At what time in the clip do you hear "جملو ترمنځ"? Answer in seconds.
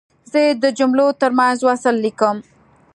0.77-1.57